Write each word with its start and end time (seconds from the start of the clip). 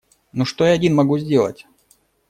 Ну, 0.31 0.45
что 0.45 0.65
я 0.65 0.71
один 0.71 0.95
могу 0.95 1.19
сделать? 1.19 1.67